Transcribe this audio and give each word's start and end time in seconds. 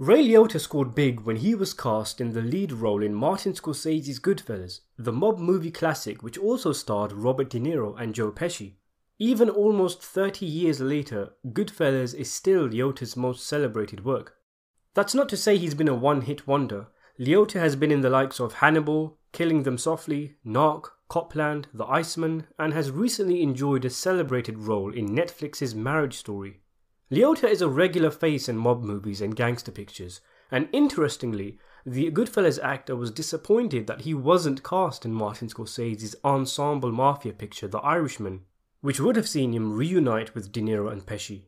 Ray 0.00 0.24
Liotta 0.28 0.60
scored 0.60 0.94
big 0.94 1.22
when 1.22 1.38
he 1.38 1.56
was 1.56 1.74
cast 1.74 2.20
in 2.20 2.32
the 2.32 2.40
lead 2.40 2.70
role 2.70 3.02
in 3.02 3.12
Martin 3.12 3.52
Scorsese's 3.52 4.20
Goodfellas, 4.20 4.82
the 4.96 5.12
mob 5.12 5.40
movie 5.40 5.72
classic 5.72 6.22
which 6.22 6.38
also 6.38 6.72
starred 6.72 7.10
Robert 7.10 7.50
De 7.50 7.58
Niro 7.58 8.00
and 8.00 8.14
Joe 8.14 8.30
Pesci. 8.30 8.74
Even 9.18 9.50
almost 9.50 10.00
30 10.00 10.46
years 10.46 10.78
later, 10.78 11.30
Goodfellas 11.48 12.14
is 12.14 12.32
still 12.32 12.68
Liotta's 12.68 13.16
most 13.16 13.44
celebrated 13.44 14.04
work. 14.04 14.36
That's 14.94 15.16
not 15.16 15.28
to 15.30 15.36
say 15.36 15.56
he's 15.56 15.74
been 15.74 15.88
a 15.88 15.96
one 15.96 16.20
hit 16.20 16.46
wonder. 16.46 16.86
Liotta 17.18 17.58
has 17.58 17.74
been 17.74 17.90
in 17.90 18.02
the 18.02 18.08
likes 18.08 18.38
of 18.38 18.54
Hannibal, 18.54 19.18
Killing 19.32 19.64
Them 19.64 19.78
Softly, 19.78 20.36
Narc, 20.46 20.90
Copland, 21.08 21.66
The 21.74 21.86
Iceman, 21.86 22.46
and 22.56 22.72
has 22.72 22.92
recently 22.92 23.42
enjoyed 23.42 23.84
a 23.84 23.90
celebrated 23.90 24.58
role 24.58 24.94
in 24.94 25.08
Netflix's 25.08 25.74
Marriage 25.74 26.16
Story. 26.16 26.60
Liotta 27.10 27.48
is 27.48 27.62
a 27.62 27.68
regular 27.68 28.10
face 28.10 28.50
in 28.50 28.58
mob 28.58 28.82
movies 28.82 29.22
and 29.22 29.34
gangster 29.34 29.72
pictures, 29.72 30.20
and 30.50 30.68
interestingly, 30.72 31.58
the 31.86 32.10
Goodfellas 32.10 32.62
actor 32.62 32.94
was 32.94 33.10
disappointed 33.10 33.86
that 33.86 34.02
he 34.02 34.12
wasn't 34.12 34.62
cast 34.62 35.06
in 35.06 35.14
Martin 35.14 35.48
Scorsese's 35.48 36.14
ensemble 36.22 36.92
mafia 36.92 37.32
picture 37.32 37.66
The 37.66 37.78
Irishman, 37.78 38.42
which 38.82 39.00
would 39.00 39.16
have 39.16 39.26
seen 39.26 39.54
him 39.54 39.72
reunite 39.72 40.34
with 40.34 40.52
De 40.52 40.60
Niro 40.60 40.92
and 40.92 41.06
Pesci. 41.06 41.44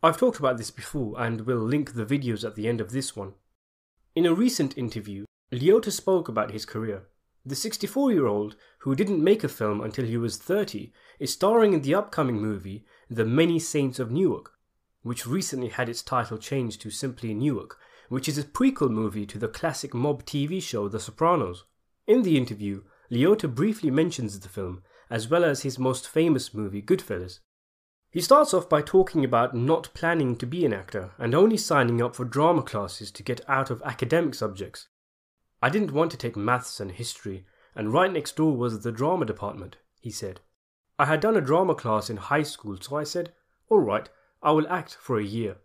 I've 0.00 0.16
talked 0.16 0.38
about 0.38 0.58
this 0.58 0.70
before 0.70 1.20
and 1.20 1.40
will 1.40 1.58
link 1.58 1.94
the 1.94 2.06
videos 2.06 2.46
at 2.46 2.54
the 2.54 2.68
end 2.68 2.80
of 2.80 2.92
this 2.92 3.16
one. 3.16 3.34
In 4.14 4.26
a 4.26 4.32
recent 4.32 4.78
interview, 4.78 5.24
Liotta 5.50 5.90
spoke 5.90 6.28
about 6.28 6.52
his 6.52 6.64
career. 6.64 7.08
The 7.44 7.56
64 7.56 8.12
year 8.12 8.26
old, 8.28 8.54
who 8.78 8.94
didn't 8.94 9.24
make 9.24 9.42
a 9.42 9.48
film 9.48 9.80
until 9.80 10.04
he 10.04 10.16
was 10.16 10.36
30, 10.36 10.92
is 11.18 11.32
starring 11.32 11.72
in 11.72 11.82
the 11.82 11.96
upcoming 11.96 12.40
movie 12.40 12.84
The 13.08 13.24
Many 13.24 13.58
Saints 13.58 13.98
of 13.98 14.12
Newark, 14.12 14.52
which 15.02 15.26
recently 15.26 15.68
had 15.68 15.88
its 15.88 16.02
title 16.02 16.38
changed 16.38 16.80
to 16.82 16.90
simply 16.90 17.34
Newark, 17.34 17.78
which 18.08 18.28
is 18.28 18.38
a 18.38 18.44
prequel 18.44 18.90
movie 18.90 19.26
to 19.26 19.38
the 19.38 19.48
classic 19.48 19.94
mob 19.94 20.24
TV 20.24 20.62
show 20.62 20.88
The 20.88 21.00
Sopranos. 21.00 21.64
In 22.06 22.22
the 22.22 22.36
interview, 22.36 22.82
Liotta 23.10 23.52
briefly 23.54 23.90
mentions 23.90 24.38
the 24.38 24.48
film, 24.48 24.82
as 25.08 25.28
well 25.28 25.44
as 25.44 25.62
his 25.62 25.78
most 25.78 26.08
famous 26.08 26.52
movie 26.54 26.82
Goodfellas. 26.82 27.40
He 28.10 28.20
starts 28.20 28.52
off 28.52 28.68
by 28.68 28.82
talking 28.82 29.24
about 29.24 29.54
not 29.54 29.94
planning 29.94 30.34
to 30.36 30.46
be 30.46 30.64
an 30.64 30.72
actor 30.72 31.12
and 31.18 31.34
only 31.34 31.56
signing 31.56 32.02
up 32.02 32.16
for 32.16 32.24
drama 32.24 32.62
classes 32.62 33.12
to 33.12 33.22
get 33.22 33.40
out 33.48 33.70
of 33.70 33.82
academic 33.84 34.34
subjects. 34.34 34.88
I 35.62 35.68
didn't 35.68 35.92
want 35.92 36.10
to 36.10 36.16
take 36.16 36.36
maths 36.36 36.80
and 36.80 36.90
history, 36.90 37.46
and 37.76 37.92
right 37.92 38.12
next 38.12 38.34
door 38.36 38.56
was 38.56 38.82
the 38.82 38.90
drama 38.90 39.26
department, 39.26 39.76
he 40.00 40.10
said. 40.10 40.40
I 40.98 41.06
had 41.06 41.20
done 41.20 41.36
a 41.36 41.40
drama 41.40 41.74
class 41.74 42.10
in 42.10 42.16
high 42.16 42.42
school, 42.42 42.78
so 42.80 42.96
I 42.96 43.04
said, 43.04 43.32
Alright, 43.70 44.08
I 44.42 44.52
will 44.52 44.68
act 44.68 44.94
for 44.94 45.18
a 45.18 45.24
year. 45.24 45.58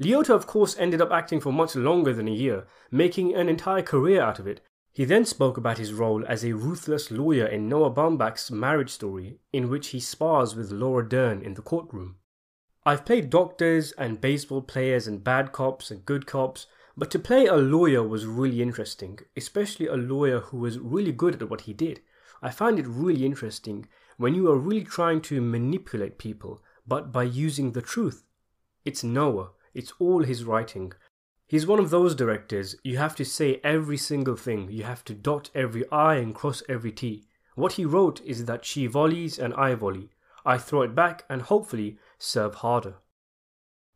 Liotta, 0.00 0.34
of 0.34 0.46
course, 0.46 0.76
ended 0.76 1.00
up 1.00 1.12
acting 1.12 1.40
for 1.40 1.52
much 1.52 1.76
longer 1.76 2.12
than 2.12 2.26
a 2.26 2.32
year, 2.32 2.66
making 2.90 3.34
an 3.34 3.48
entire 3.48 3.82
career 3.82 4.20
out 4.20 4.38
of 4.38 4.46
it. 4.46 4.60
He 4.92 5.04
then 5.04 5.24
spoke 5.24 5.56
about 5.56 5.78
his 5.78 5.92
role 5.92 6.24
as 6.26 6.44
a 6.44 6.52
ruthless 6.52 7.10
lawyer 7.10 7.46
in 7.46 7.68
Noah 7.68 7.90
Baumbach's 7.90 8.50
marriage 8.50 8.90
story, 8.90 9.38
in 9.52 9.68
which 9.68 9.88
he 9.88 10.00
spars 10.00 10.54
with 10.54 10.70
Laura 10.70 11.08
Dern 11.08 11.42
in 11.42 11.54
the 11.54 11.62
courtroom. 11.62 12.16
I've 12.84 13.04
played 13.04 13.30
doctors 13.30 13.92
and 13.92 14.20
baseball 14.20 14.62
players 14.62 15.06
and 15.06 15.24
bad 15.24 15.52
cops 15.52 15.90
and 15.90 16.04
good 16.04 16.26
cops, 16.26 16.66
but 16.96 17.10
to 17.12 17.18
play 17.18 17.46
a 17.46 17.56
lawyer 17.56 18.02
was 18.02 18.26
really 18.26 18.60
interesting, 18.60 19.20
especially 19.36 19.86
a 19.86 19.94
lawyer 19.94 20.40
who 20.40 20.58
was 20.58 20.78
really 20.78 21.12
good 21.12 21.40
at 21.40 21.48
what 21.48 21.62
he 21.62 21.72
did. 21.72 22.02
I 22.42 22.50
find 22.50 22.78
it 22.78 22.86
really 22.86 23.24
interesting 23.24 23.88
when 24.16 24.34
you 24.34 24.50
are 24.50 24.58
really 24.58 24.84
trying 24.84 25.22
to 25.22 25.40
manipulate 25.40 26.18
people 26.18 26.62
but 26.86 27.12
by 27.12 27.22
using 27.22 27.72
the 27.72 27.82
truth. 27.82 28.24
It's 28.84 29.02
Noah, 29.02 29.50
it's 29.72 29.92
all 29.98 30.22
his 30.22 30.44
writing. 30.44 30.92
He's 31.46 31.66
one 31.66 31.78
of 31.78 31.90
those 31.90 32.14
directors, 32.14 32.76
you 32.82 32.96
have 32.98 33.16
to 33.16 33.24
say 33.24 33.60
every 33.62 33.96
single 33.96 34.36
thing, 34.36 34.70
you 34.70 34.84
have 34.84 35.04
to 35.04 35.14
dot 35.14 35.50
every 35.54 35.88
I 35.90 36.16
and 36.16 36.34
cross 36.34 36.62
every 36.68 36.92
T. 36.92 37.26
What 37.54 37.74
he 37.74 37.84
wrote 37.84 38.20
is 38.22 38.46
that 38.46 38.64
she 38.64 38.86
volleys 38.86 39.38
and 39.38 39.54
I 39.54 39.74
volley. 39.74 40.10
I 40.44 40.58
throw 40.58 40.82
it 40.82 40.94
back 40.94 41.24
and 41.28 41.42
hopefully 41.42 41.98
serve 42.18 42.56
harder. 42.56 42.96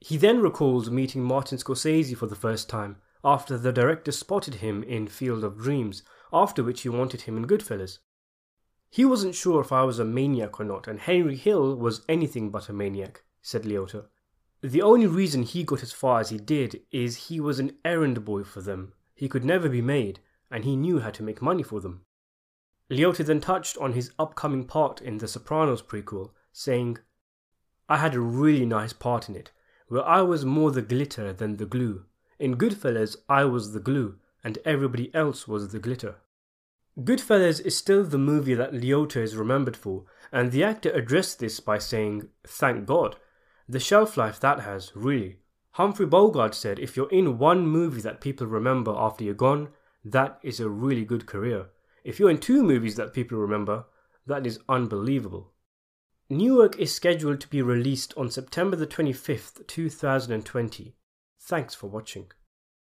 He 0.00 0.16
then 0.16 0.40
recalls 0.40 0.90
meeting 0.90 1.22
Martin 1.22 1.58
Scorsese 1.58 2.16
for 2.16 2.26
the 2.26 2.34
first 2.34 2.68
time, 2.68 2.96
after 3.24 3.56
the 3.56 3.72
director 3.72 4.12
spotted 4.12 4.56
him 4.56 4.82
in 4.82 5.08
Field 5.08 5.44
of 5.44 5.58
Dreams, 5.58 6.02
after 6.32 6.62
which 6.62 6.82
he 6.82 6.90
wanted 6.90 7.22
him 7.22 7.36
in 7.38 7.46
Goodfellas. 7.46 7.98
He 8.94 9.04
wasn't 9.04 9.34
sure 9.34 9.60
if 9.60 9.72
I 9.72 9.82
was 9.82 9.98
a 9.98 10.04
maniac 10.04 10.60
or 10.60 10.64
not, 10.64 10.86
and 10.86 11.00
Henry 11.00 11.34
Hill 11.34 11.74
was 11.74 12.02
anything 12.08 12.50
but 12.50 12.68
a 12.68 12.72
maniac, 12.72 13.24
said 13.42 13.64
Liotta. 13.64 14.04
The 14.60 14.82
only 14.82 15.08
reason 15.08 15.42
he 15.42 15.64
got 15.64 15.82
as 15.82 15.90
far 15.90 16.20
as 16.20 16.30
he 16.30 16.38
did 16.38 16.80
is 16.92 17.26
he 17.26 17.40
was 17.40 17.58
an 17.58 17.76
errand 17.84 18.24
boy 18.24 18.44
for 18.44 18.60
them. 18.60 18.92
He 19.16 19.28
could 19.28 19.44
never 19.44 19.68
be 19.68 19.82
made, 19.82 20.20
and 20.48 20.62
he 20.62 20.76
knew 20.76 21.00
how 21.00 21.10
to 21.10 21.24
make 21.24 21.42
money 21.42 21.64
for 21.64 21.80
them. 21.80 22.02
Liotta 22.88 23.26
then 23.26 23.40
touched 23.40 23.76
on 23.78 23.94
his 23.94 24.12
upcoming 24.16 24.64
part 24.64 25.02
in 25.02 25.18
the 25.18 25.26
Sopranos 25.26 25.82
prequel, 25.82 26.30
saying, 26.52 26.98
I 27.88 27.96
had 27.96 28.14
a 28.14 28.20
really 28.20 28.64
nice 28.64 28.92
part 28.92 29.28
in 29.28 29.34
it, 29.34 29.50
where 29.88 30.04
I 30.04 30.20
was 30.20 30.44
more 30.44 30.70
the 30.70 30.82
glitter 30.82 31.32
than 31.32 31.56
the 31.56 31.66
glue. 31.66 32.04
In 32.38 32.56
Goodfellas, 32.56 33.16
I 33.28 33.44
was 33.44 33.72
the 33.72 33.80
glue, 33.80 34.20
and 34.44 34.58
everybody 34.64 35.12
else 35.12 35.48
was 35.48 35.70
the 35.70 35.80
glitter. 35.80 36.20
Goodfellas 36.98 37.60
is 37.60 37.76
still 37.76 38.04
the 38.04 38.18
movie 38.18 38.54
that 38.54 38.72
Liotta 38.72 39.16
is 39.16 39.36
remembered 39.36 39.76
for, 39.76 40.04
and 40.30 40.52
the 40.52 40.62
actor 40.62 40.90
addressed 40.90 41.40
this 41.40 41.58
by 41.58 41.78
saying, 41.78 42.28
Thank 42.46 42.86
God. 42.86 43.16
The 43.68 43.80
shelf 43.80 44.16
life 44.16 44.38
that 44.40 44.60
has, 44.60 44.92
really. 44.94 45.38
Humphrey 45.72 46.06
Bogart 46.06 46.54
said 46.54 46.78
if 46.78 46.96
you're 46.96 47.10
in 47.10 47.38
one 47.38 47.66
movie 47.66 48.00
that 48.02 48.20
people 48.20 48.46
remember 48.46 48.94
after 48.96 49.24
you're 49.24 49.34
gone, 49.34 49.70
that 50.04 50.38
is 50.42 50.60
a 50.60 50.68
really 50.68 51.04
good 51.04 51.26
career. 51.26 51.66
If 52.04 52.20
you're 52.20 52.30
in 52.30 52.38
two 52.38 52.62
movies 52.62 52.94
that 52.94 53.12
people 53.12 53.38
remember, 53.38 53.86
that 54.26 54.46
is 54.46 54.60
unbelievable. 54.68 55.52
Newark 56.30 56.78
is 56.78 56.94
scheduled 56.94 57.40
to 57.40 57.48
be 57.48 57.60
released 57.60 58.14
on 58.16 58.30
September 58.30 58.76
the 58.76 58.86
25th, 58.86 59.66
2020. 59.66 60.94
Thanks 61.40 61.74
for 61.74 61.88
watching. 61.88 62.30